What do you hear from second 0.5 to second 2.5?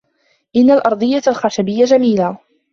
إن الأرضية الخشبية جميلة.